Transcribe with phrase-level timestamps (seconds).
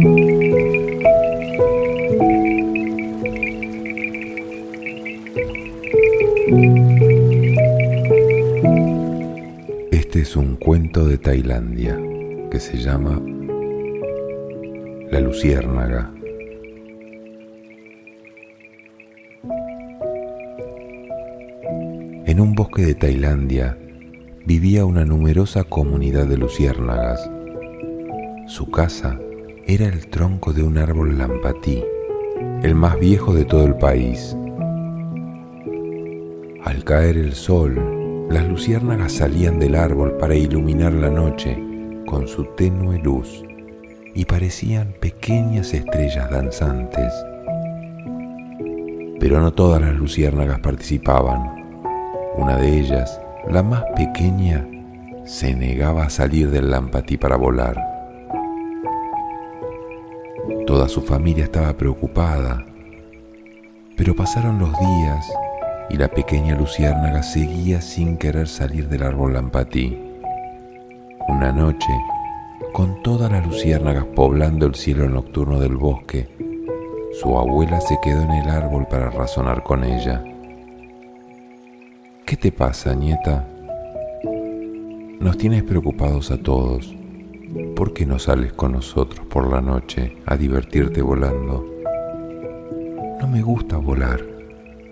[0.00, 0.08] Este
[10.20, 12.00] es un cuento de Tailandia
[12.50, 13.20] que se llama
[15.10, 16.10] La Luciérnaga.
[22.24, 23.76] En un bosque de Tailandia
[24.46, 27.30] vivía una numerosa comunidad de luciérnagas.
[28.46, 29.20] Su casa
[29.70, 31.84] era el tronco de un árbol lampatí,
[32.64, 34.36] el más viejo de todo el país.
[36.64, 41.56] Al caer el sol, las luciérnagas salían del árbol para iluminar la noche
[42.04, 43.44] con su tenue luz
[44.12, 47.12] y parecían pequeñas estrellas danzantes.
[49.20, 51.42] Pero no todas las luciérnagas participaban.
[52.34, 54.66] Una de ellas, la más pequeña,
[55.24, 57.89] se negaba a salir del lampatí para volar.
[60.70, 62.64] Toda su familia estaba preocupada,
[63.96, 65.26] pero pasaron los días
[65.90, 69.98] y la pequeña luciérnaga seguía sin querer salir del árbol lampatí.
[71.26, 71.92] Una noche,
[72.72, 76.28] con todas las luciérnagas poblando el cielo nocturno del bosque,
[77.20, 80.22] su abuela se quedó en el árbol para razonar con ella.
[82.24, 83.44] ¿Qué te pasa, nieta?
[85.18, 86.99] Nos tienes preocupados a todos.
[87.80, 91.66] ¿Por qué no sales con nosotros por la noche a divertirte volando?
[93.18, 94.20] No me gusta volar,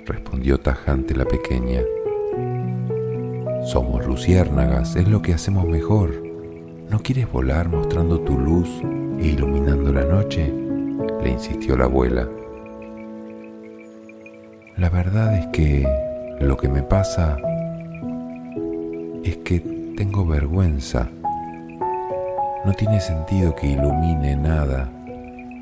[0.06, 1.83] respondió tajante la pequeña.
[3.67, 6.14] Somos luciérnagas, es lo que hacemos mejor.
[6.89, 8.70] ¿No quieres volar mostrando tu luz
[9.20, 10.50] e iluminando la noche?
[11.23, 12.27] le insistió la abuela.
[14.78, 15.86] La verdad es que
[16.41, 17.36] lo que me pasa
[19.25, 19.61] es que
[19.95, 21.11] tengo vergüenza.
[22.69, 24.92] No tiene sentido que ilumine nada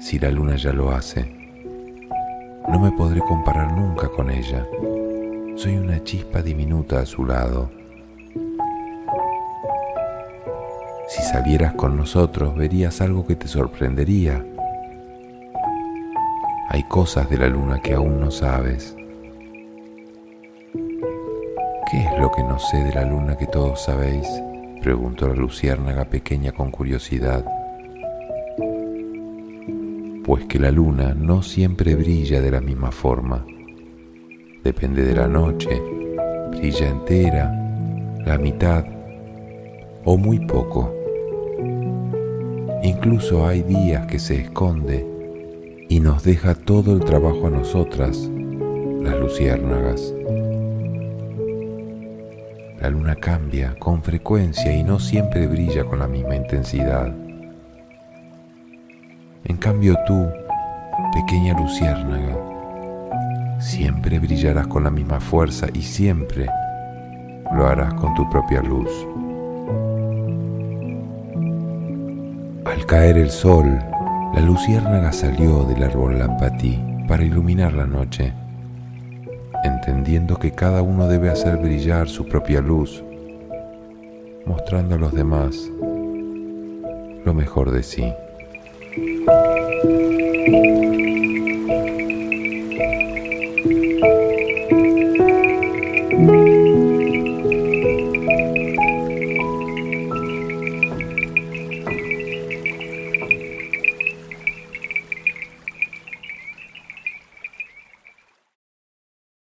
[0.00, 1.24] si la luna ya lo hace.
[2.66, 4.66] No me podré comparar nunca con ella.
[5.54, 7.70] Soy una chispa diminuta a su lado.
[11.06, 14.44] Si salieras con nosotros verías algo que te sorprendería.
[16.70, 18.96] Hay cosas de la luna que aún no sabes.
[21.88, 24.26] ¿Qué es lo que no sé de la luna que todos sabéis?
[24.82, 27.44] Preguntó la luciérnaga pequeña con curiosidad
[30.26, 33.46] pues que la luna no siempre brilla de la misma forma.
[34.64, 35.80] Depende de la noche,
[36.50, 37.52] brilla entera,
[38.24, 38.84] la mitad
[40.04, 40.92] o muy poco.
[42.82, 45.06] Incluso hay días que se esconde
[45.88, 48.28] y nos deja todo el trabajo a nosotras,
[49.00, 50.12] las luciérnagas.
[52.80, 57.12] La luna cambia con frecuencia y no siempre brilla con la misma intensidad.
[59.44, 60.26] En cambio tú,
[61.12, 62.36] pequeña luciérnaga,
[63.58, 66.46] siempre brillarás con la misma fuerza y siempre
[67.54, 68.90] lo harás con tu propia luz.
[72.64, 73.78] Al caer el sol,
[74.34, 78.32] la luciérnaga salió del árbol lampatí para iluminar la noche,
[79.66, 83.04] entendiendo que cada uno debe hacer brillar su propia luz,
[84.44, 85.70] mostrando a los demás
[87.24, 88.12] lo mejor de sí.